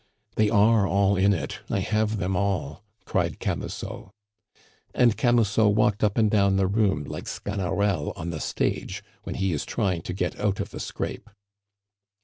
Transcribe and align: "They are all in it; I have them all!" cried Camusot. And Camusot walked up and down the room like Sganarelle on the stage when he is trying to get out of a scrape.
"They 0.35 0.49
are 0.49 0.87
all 0.87 1.15
in 1.15 1.31
it; 1.31 1.59
I 1.69 1.77
have 1.81 2.17
them 2.17 2.35
all!" 2.35 2.83
cried 3.05 3.37
Camusot. 3.37 4.09
And 4.95 5.15
Camusot 5.15 5.67
walked 5.75 6.03
up 6.03 6.17
and 6.17 6.31
down 6.31 6.55
the 6.57 6.65
room 6.65 7.03
like 7.03 7.27
Sganarelle 7.27 8.11
on 8.15 8.31
the 8.31 8.39
stage 8.39 9.03
when 9.25 9.35
he 9.35 9.53
is 9.53 9.63
trying 9.63 10.01
to 10.01 10.13
get 10.13 10.39
out 10.39 10.59
of 10.59 10.73
a 10.73 10.79
scrape. 10.79 11.29